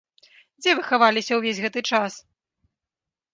[0.61, 2.17] Дзе вы хаваліся ўвесь гэты час?